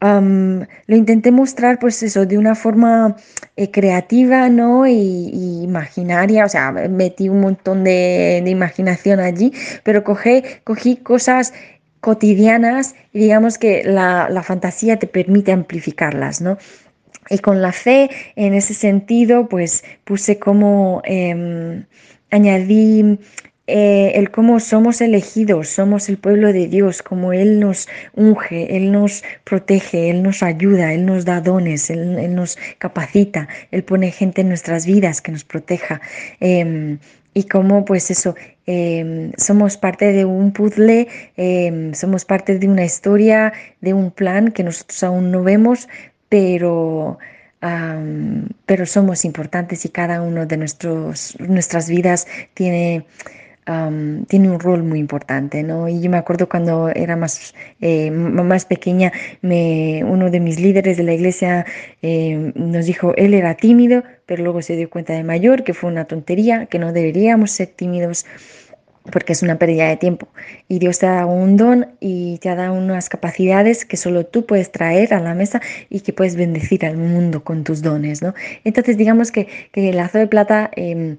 [0.03, 3.17] lo intenté mostrar, pues eso, de una forma
[3.57, 4.87] eh, creativa, ¿no?
[4.87, 9.53] Y, imaginaria, o sea, metí un montón de, imaginación allí,
[9.85, 11.53] pero cogí, cogí cosas
[12.01, 16.59] cotidianas y digamos que la, fantasía te permite amplificarlas, ¿no?
[17.29, 21.85] Y con la fe, en ese sentido, pues puse como, em,
[22.31, 23.19] añadí
[23.73, 28.91] eh, el cómo somos elegidos, somos el pueblo de Dios, como Él nos unge, Él
[28.91, 34.41] nos protege, Él nos ayuda, Él nos da dones, Él, nos capacita, Él pone gente
[34.41, 36.01] en nuestras vidas que nos proteja.
[36.41, 36.99] Em,
[37.35, 38.35] y cómo pues eso,
[38.67, 44.53] em, somos parte de un puzzle, em, somos parte de una historia, de un plan
[44.53, 45.89] que nosotros aún no vemos,
[46.29, 47.19] pero...
[48.67, 53.05] pero somos importantes y cada uno de nuestros, nuestras vidas tiene
[54.27, 55.89] tiene un rol muy importante, ¿no?
[55.89, 60.97] Y yo me acuerdo cuando era más, eh, más pequeña, me, uno de mis líderes
[60.97, 61.67] de la iglesia
[62.03, 65.91] eh, nos dijo, él era tímido, pero luego se dio cuenta de mayor que fue
[65.91, 68.27] una tontería, que no deberíamos ser tímidos
[69.11, 70.29] porque es una pérdida de tiempo.
[70.69, 74.27] Y Dios te ha dado un don y te ha dado unas capacidades que solo
[74.27, 78.23] tú puedes traer a la mesa y que puedes bendecir al mundo con tus dones,
[78.23, 78.35] ¿no?
[78.65, 81.17] Entonces, digamos que, que el lazo de plata em,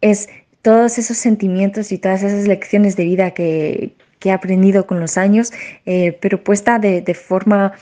[0.00, 0.28] es
[0.62, 5.50] todos esos sentimientos y todas esas lecciones de vida que, he aprendido con los años,
[5.86, 7.72] eh, pero puesta de, forma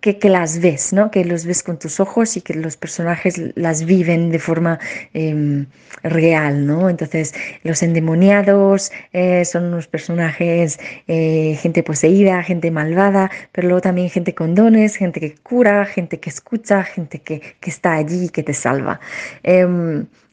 [0.00, 1.10] que, las ves, ¿no?
[1.10, 4.78] Que los ves con tus ojos y que los personajes las viven de forma
[5.12, 5.66] em,
[6.02, 6.88] real, ¿no?
[6.88, 14.08] Entonces, los endemoniados eh, son unos personajes, eh, gente poseída, gente malvada, pero luego también
[14.08, 18.28] gente con dones, gente que cura, gente que escucha, gente que, que está allí y
[18.30, 18.98] que te salva.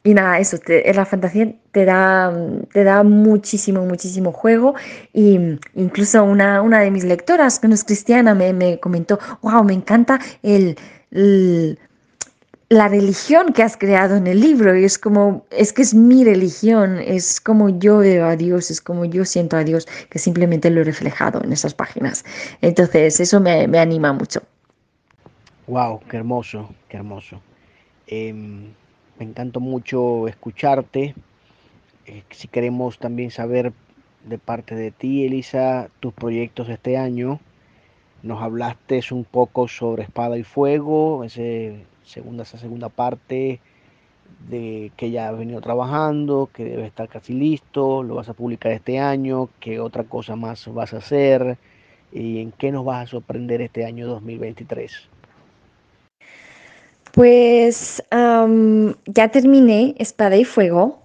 [0.06, 2.34] Y nada, eso, la fantasía te da,
[2.74, 4.76] te da muchísimo, muchísimo juego.
[5.14, 5.40] Y
[5.76, 9.74] incluso una, una de mis lectoras, que no es cristiana, me, me comentó, wow, me
[9.74, 10.78] encanta el,
[12.68, 14.76] la religión que has creado en el libro.
[14.78, 18.82] Y es como, es que es mi religión, es como yo veo a Dios, es
[18.82, 22.26] como yo siento a Dios, que simplemente lo he reflejado en esas páginas.
[22.60, 24.42] Entonces, eso me, me anima mucho.
[25.68, 27.40] Wow, qué hermoso, qué hermoso.
[28.08, 28.74] Em,
[29.20, 31.16] me encantó mucho escucharte.
[32.06, 33.74] Eh, si queremos también saber
[34.26, 37.40] de parte de ti, Elisa, tus proyectos este año.
[38.22, 43.60] Nos hablaste un poco sobre Espada y Fuego, ese segunda, esa segunda parte
[44.48, 48.72] de que ya has venido trabajando, que debe estar casi listo, lo vas a publicar
[48.72, 51.58] este año, qué otra cosa más vas a hacer
[52.12, 55.13] y en qué nos vas a sorprender este año 2023.
[57.14, 58.02] Pues
[59.06, 61.04] ya terminé Espada y Fuego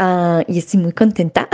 [0.00, 1.48] ah, y estoy muy contenta.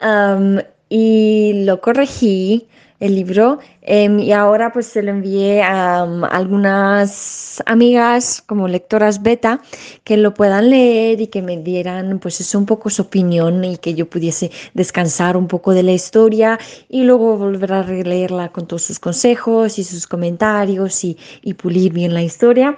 [0.88, 2.68] y lo corregí
[3.00, 9.22] el libro em, y ahora pues se lo envié a, um, algunas amigas como lectoras
[9.22, 9.60] beta
[10.04, 13.78] que lo puedan leer y que me dieran pues eso un poco su opinión y
[13.78, 16.58] que yo pudiese descansar un poco de la historia
[16.88, 21.92] y luego volver a releerla con todos sus consejos y sus comentarios y, y pulir
[21.92, 22.76] bien la historia.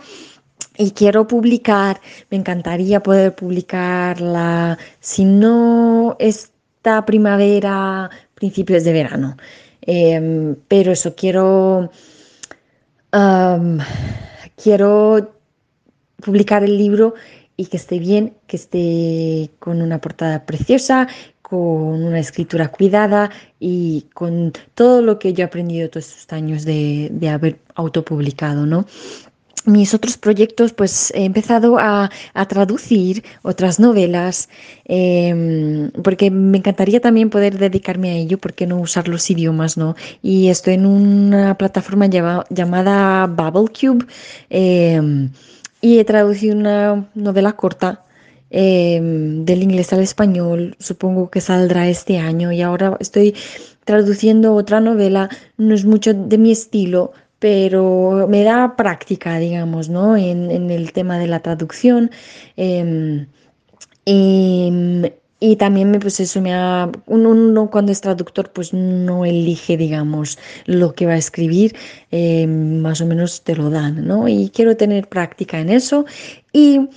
[0.79, 9.37] Y quiero publicar, me encantaría poder publicarla, si no esta primavera, principios de verano.
[9.83, 11.91] Em, pero eso, quiero,
[14.57, 15.35] quiero
[16.17, 17.15] publicar el libro
[17.57, 21.09] y que esté bien, que esté con una portada preciosa,
[21.43, 26.65] con una escritura cuidada y con todo lo que yo he aprendido todos estos años
[26.65, 28.87] de, de haber autopublicado, ¿no?
[29.65, 32.11] Mis otros proyectos, pues he empezado a,
[32.49, 34.49] traducir otras novelas,
[34.85, 39.95] em, porque me encantaría también poder dedicarme a ello, porque no usar los idiomas, ¿no?
[40.23, 44.07] Y estoy en una plataforma llamada BubbleCube
[44.51, 45.31] em,
[45.81, 48.05] y he traducido una novela corta.
[48.55, 53.35] Em, del inglés al español, supongo que saldrá este año y ahora estoy
[53.87, 57.13] traduciendo otra novela, no es mucho de mi estilo,
[57.43, 60.17] pero me da práctica, digamos, ¿no?
[60.17, 62.09] En, el tema de la traducción.
[62.57, 63.27] Em,
[64.05, 70.39] y, también me, pues eso me ha, uno, cuando es traductor pues no elige, digamos,
[70.67, 71.75] lo que va a escribir,
[72.13, 74.29] em, más o menos te lo dan, ¿no?
[74.29, 76.05] Y quiero tener práctica en eso
[76.53, 76.89] y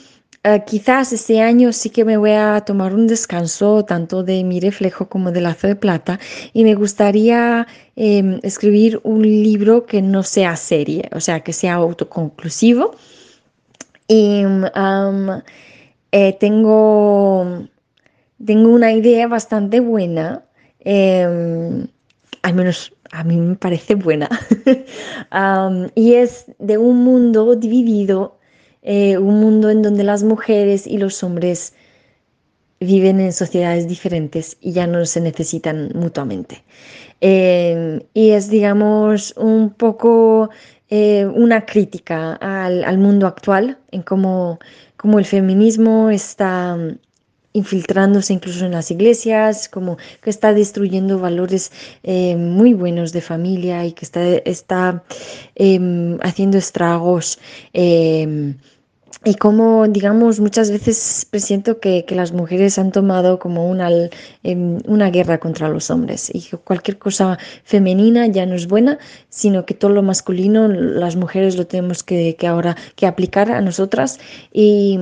[0.48, 4.60] eh, quizás este año sí que me voy a tomar un descanso tanto de mi
[4.60, 6.20] reflejo como de lazo de plata
[6.54, 11.74] y me gustaría em, escribir un libro que no sea serie, o sea, que sea
[11.76, 12.96] autoconclusivo.
[14.08, 14.44] Y
[16.12, 17.68] eh, tengo,
[18.46, 20.46] tengo una idea bastante buena,
[20.82, 21.88] em,
[22.44, 24.30] al menos a mí me parece buena,
[25.96, 28.38] y es de un mundo dividido
[28.86, 31.74] eh, un mundo en donde las mujeres y los hombres
[32.80, 36.64] viven en sociedades diferentes y ya no se necesitan mutuamente.
[37.22, 40.50] Em, y es, digamos, un poco
[40.90, 44.60] eh, una crítica al, mundo actual, en cómo,
[44.98, 47.00] cómo, el feminismo está mm,
[47.54, 51.72] infiltrándose incluso en las iglesias, como que está destruyendo valores
[52.04, 55.04] eh, muy buenos de familia y que está, está
[55.56, 57.40] em, haciendo estragos
[57.74, 58.56] em,
[59.24, 63.90] y como, digamos, muchas veces presiento que, que, las mujeres han tomado como una,
[64.44, 69.00] em, una guerra contra los hombres y cualquier cosa femenina ya no es buena,
[69.30, 73.62] sino que todo lo masculino las mujeres lo tenemos que, que ahora que aplicar a
[73.62, 74.20] nosotras.
[74.52, 75.00] Y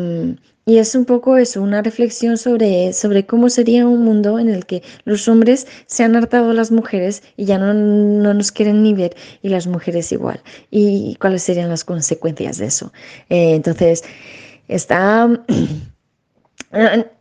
[0.66, 4.66] y es un poco eso, una reflexión sobre, sobre cómo sería un mundo en el
[4.66, 8.94] que los hombres se han hartado a las mujeres y ya no, nos quieren ni
[8.94, 10.42] ver y las mujeres igual.
[10.72, 12.94] Y cuáles serían las consecuencias de eso.
[13.30, 14.04] Eh, entonces,
[14.68, 15.30] está...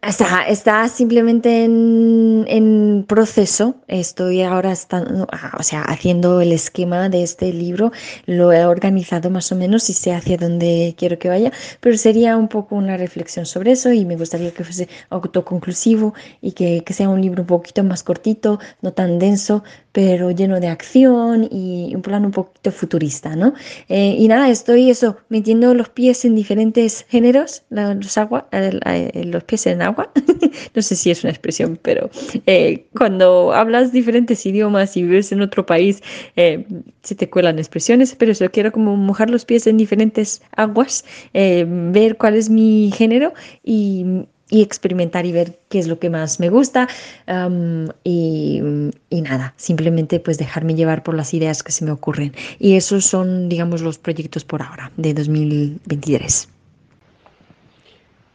[0.02, 3.74] Está, está simplemente en, proceso.
[3.86, 7.92] Estoy ahora estando, ah, o sea, haciendo el esquema de este libro.
[8.24, 12.38] Lo he organizado más o menos y sé hacia dónde quiero que vaya, pero sería
[12.38, 16.94] un poco una reflexión sobre eso y me gustaría que fuese autoconclusivo y que, que
[16.94, 21.94] sea un libro un poquito más cortito, no tan denso, pero lleno de acción y
[21.94, 23.54] un plan un poquito futurista, ¿no?
[23.88, 28.48] Eh, y nada, estoy eso, metiendo los pies en diferentes géneros, los, agua,
[29.14, 30.10] los pies en agua,
[30.74, 32.10] no sé si es una expresión, pero
[32.46, 36.02] eh, cuando hablas diferentes idiomas y vives en otro país,
[36.36, 36.66] eh,
[37.02, 42.16] se te cuelan expresiones, pero eso quiero como mojar los pies en diferentes aguas, ver
[42.16, 43.32] cuál es mi género
[43.62, 46.86] y y experimentar y ver qué es lo que más me gusta
[48.04, 48.60] y,
[49.10, 52.34] nada, simplemente pues dejarme llevar por las ideas que se me ocurren.
[52.58, 56.50] Y esos son, digamos, los proyectos por ahora de 2023.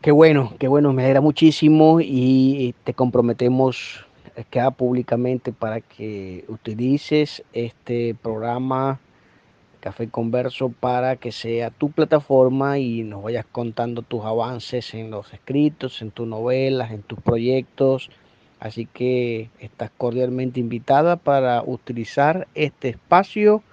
[0.02, 4.04] Qué bueno, qué bueno, me alegra muchísimo y te comprometemos
[4.50, 9.00] queda públicamente para que utilices este programa
[9.88, 15.32] Café Converso para que sea tu plataforma y nos vayas contando tus avances en los
[15.32, 18.10] escritos, en tus novelas, en tus proyectos.
[18.60, 23.64] Así que estás cordialmente invitada para utilizar este espacio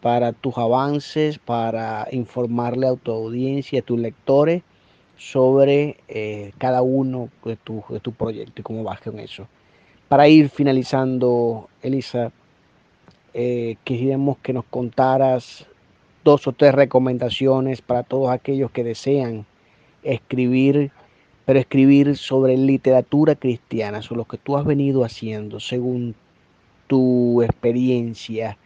[0.00, 4.62] para tus avances, para informarle a tu audiencia, a tus lectores
[5.16, 9.48] sobre eh, cada uno de tus tu proyectos y cómo vas con eso.
[10.06, 12.30] Para ir finalizando, Elisa,
[13.38, 15.66] eh, quisiéramos que nos contaras
[16.24, 19.44] dos o tres recomendaciones para todos aquellos que desean
[20.02, 20.90] escribir,
[21.44, 26.14] pero escribir sobre literatura cristiana, sobre lo que tú has venido haciendo según
[26.86, 28.56] tu experiencia.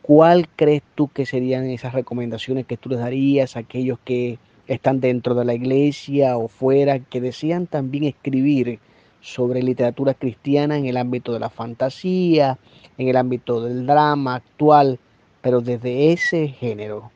[0.00, 5.00] ¿Cuál crees tú que serían esas recomendaciones que tú les darías a aquellos que están
[5.00, 8.78] dentro de la iglesia o fuera, que desean también escribir
[9.20, 12.58] sobre literatura cristiana en el ámbito de la fantasía,
[12.98, 14.98] en el ámbito del drama actual,
[15.40, 17.10] pero desde ese género?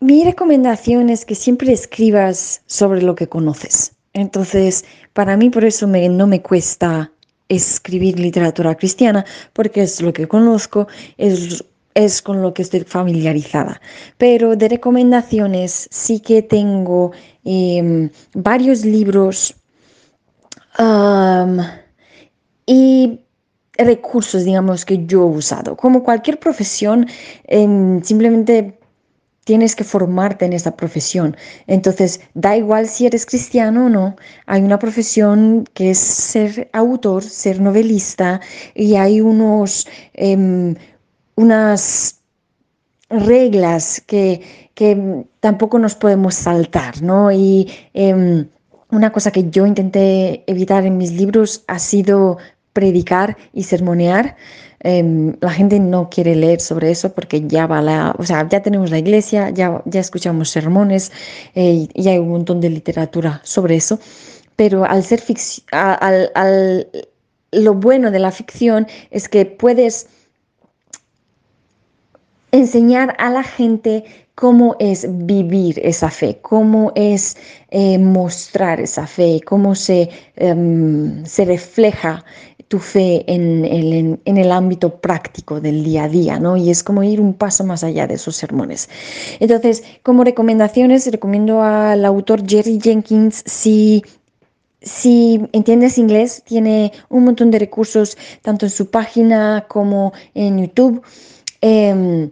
[0.00, 3.92] mi recomendación es que siempre escribas sobre lo que conoces.
[4.12, 7.10] Entonces, para mí por eso no me cuesta
[7.48, 11.64] escribir literatura cristiana, porque es lo que conozco, es,
[11.98, 13.80] es con lo que estoy familiarizada.
[14.18, 17.12] Pero de recomendaciones sí que tengo
[17.44, 19.54] em, varios libros
[22.66, 23.20] y
[23.76, 25.76] recursos, digamos, que yo he usado.
[25.76, 27.06] Como cualquier profesión,
[27.44, 28.78] em, simplemente
[29.44, 31.36] tienes que formarte en esa profesión.
[31.66, 34.14] Entonces, da igual si eres cristiano o no,
[34.46, 38.40] hay una profesión que es ser autor, ser novelista,
[38.74, 40.74] y hay unos, em,
[41.38, 42.20] unas
[43.08, 47.30] reglas que, que, tampoco nos podemos saltar, ¿no?
[47.30, 48.48] Y em,
[48.90, 52.38] una cosa que yo intenté evitar en mis libros ha sido
[52.72, 54.36] predicar y sermonear.
[54.80, 58.60] Em, la gente no quiere leer sobre eso porque ya va la, o sea, ya
[58.60, 61.12] tenemos la iglesia, ya, ya escuchamos sermones
[61.54, 64.00] eh, y hay un montón de literatura sobre eso.
[64.56, 66.88] Pero al ser ficción, al,
[67.52, 70.08] lo bueno de la ficción es que puedes
[72.52, 77.36] enseñar a la gente cómo es vivir esa fe, cómo es
[77.70, 82.24] eh, mostrar esa fe, cómo se, em, se refleja
[82.68, 86.56] tu fe en el, en, el, ámbito práctico del día a día, ¿no?
[86.56, 88.88] Y es como ir un paso más allá de esos sermones.
[89.40, 94.04] Entonces, como recomendaciones, recomiendo al autor Jerry Jenkins si
[94.80, 101.02] si entiendes inglés, tiene un montón de recursos tanto en su página como en YouTube.
[101.60, 102.30] Em,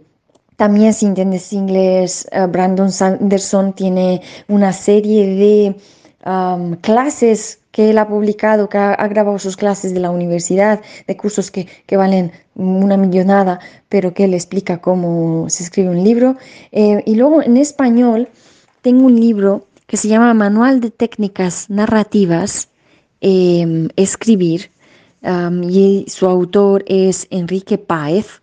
[0.55, 5.75] también si entiendes inglés, eh, Brandon Sanderson tiene una serie de
[6.81, 11.51] clases que él ha publicado, que ha, grabado sus clases de la universidad, de cursos
[11.51, 16.35] que, valen una millonada, pero que él explica cómo se escribe un libro.
[16.71, 18.27] Eh, y luego en español
[18.81, 22.67] tengo un libro que se llama Manual de Técnicas Narrativas,
[23.21, 24.71] em, Escribir,
[25.69, 28.41] y su autor es Enrique Páez.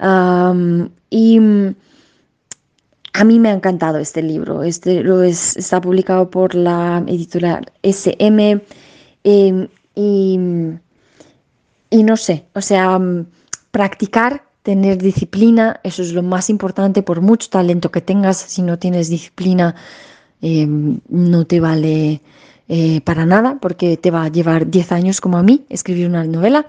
[0.00, 1.40] Y
[3.18, 4.62] a mí me ha encantado este libro.
[4.62, 8.62] Este lo es, está publicado por la editorial SM
[9.24, 10.38] em, y,
[11.90, 13.00] y, no sé, o sea,
[13.72, 18.36] practicar, tener disciplina, eso es lo más importante por mucho talento que tengas.
[18.36, 19.74] Si no tienes disciplina,
[20.40, 22.20] em, no te vale
[22.68, 26.24] eh, para nada porque te va a llevar 10 años como a mí escribir una
[26.24, 26.66] novela.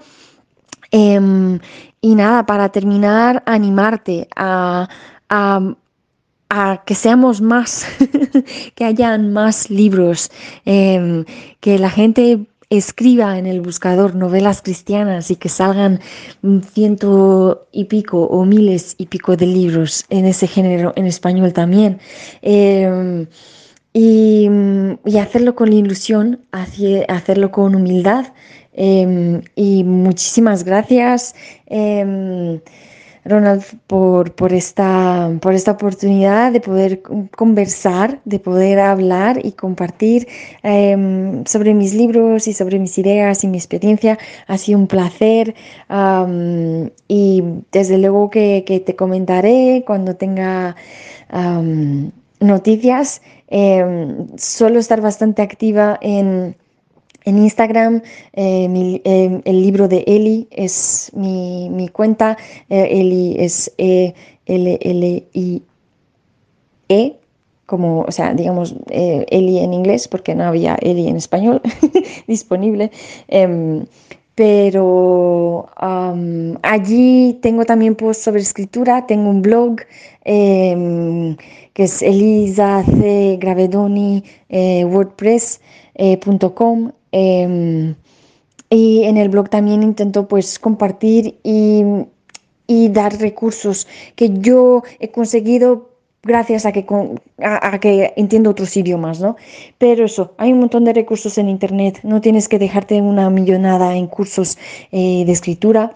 [0.90, 1.58] Em,
[2.00, 4.88] y nada, para terminar, animarte a
[6.50, 7.86] a que seamos más,
[8.74, 10.30] que hayan más libros,
[10.64, 11.24] em,
[11.60, 16.00] que la gente escriba en el buscador novelas cristianas y que salgan
[16.72, 22.00] ciento y pico o miles y pico de libros en ese género en español también.
[22.42, 23.26] Em,
[23.92, 24.48] y,
[25.18, 28.26] hacerlo con ilusión, hacerlo con humildad.
[28.72, 31.34] Em, y muchísimas gracias.
[33.24, 37.02] Ronald, por, por, esta, por esta oportunidad de poder
[37.36, 40.26] conversar, de poder hablar y compartir
[40.62, 44.18] em, sobre mis libros y sobre mis ideas y mi experiencia.
[44.46, 45.54] Ha sido un placer
[47.08, 47.42] y
[47.72, 50.76] desde luego que, te comentaré cuando tenga
[52.40, 53.20] noticias.
[53.48, 56.56] Em, suelo estar bastante activa en
[57.24, 58.02] en Instagram,
[58.32, 62.36] eh, eh, el libro de Eli es mi, cuenta.
[62.68, 65.62] Eh, Eli es E-L-L-I-E,
[66.88, 67.16] -E,
[67.66, 71.60] como, o sea, digamos, Eli en inglés, porque no había Eli en español
[72.26, 72.90] disponible.
[73.28, 73.84] Em,
[74.34, 75.68] pero
[76.62, 79.76] allí tengo también posts sobre escritura, tengo un blog
[80.24, 81.36] em,
[81.74, 82.82] que es Elisa
[87.12, 87.94] Em,
[88.68, 92.06] y en el blog también intento pues compartir y,
[92.92, 95.90] dar recursos que yo he conseguido
[96.22, 96.86] gracias a que,
[97.42, 99.36] a, que entiendo otros idiomas, ¿no?
[99.78, 103.96] Pero eso, hay un montón de recursos en Internet, no tienes que dejarte una millonada
[103.96, 104.56] en cursos
[104.92, 105.94] eh, de escritura,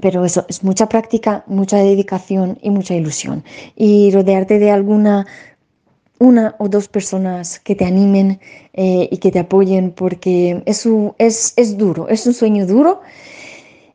[0.00, 3.44] pero eso, es mucha práctica, mucha dedicación y mucha ilusión.
[3.74, 5.26] Y rodearte de alguna
[6.18, 8.40] una o dos personas que te animen
[8.72, 10.86] eh, y que te apoyen porque es,
[11.56, 13.00] es, duro, es un sueño duro.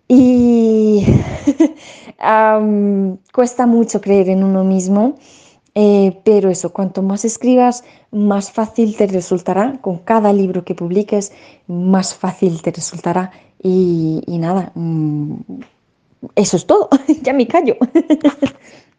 [0.07, 1.05] Y
[3.33, 5.15] cuesta mucho creer en uno mismo,
[5.73, 11.31] eh, pero eso, cuanto más escribas, más fácil te resultará, con cada libro que publiques,
[11.67, 13.31] más fácil te resultará.
[13.63, 15.35] Y, y nada, mm,
[16.35, 16.89] eso es todo,
[17.21, 17.77] ya me callo.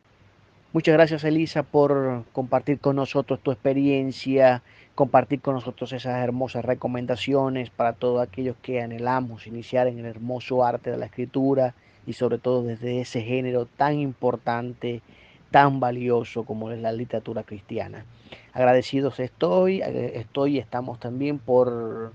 [0.75, 4.63] Muchas gracias Elisa por compartir con nosotros tu experiencia,
[4.95, 10.65] compartir con nosotros esas hermosas recomendaciones para todos aquellos que anhelamos iniciar en el hermoso
[10.65, 11.75] arte de la escritura
[12.07, 15.03] y sobre todo desde ese género tan importante,
[15.51, 18.07] tan valioso como es la literatura cristiana.
[18.55, 22.15] Agradecidos estoy, eh, estoy y estamos también por,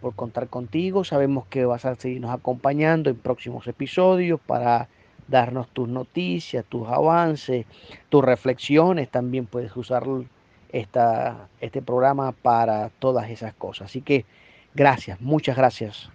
[0.00, 1.04] por contar contigo.
[1.04, 4.88] Sabemos que vas a seguirnos acompañando en próximos episodios para
[5.28, 7.66] darnos tus noticias, tus avances,
[8.08, 9.08] tus reflexiones.
[9.10, 10.04] También puedes usar
[10.72, 13.86] esta, este programa para todas esas cosas.
[13.86, 14.24] Así que
[14.74, 16.10] gracias, muchas gracias.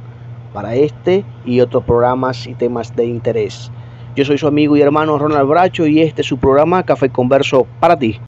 [0.53, 3.73] para este y otros programas y temas de interés.
[4.17, 7.67] Yo soy su amigo y hermano Ronald Bracho y este es su programa Café Converso
[7.81, 8.19] para ti.